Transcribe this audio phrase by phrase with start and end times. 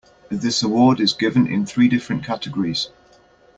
[0.31, 2.89] This award is given in three different categories.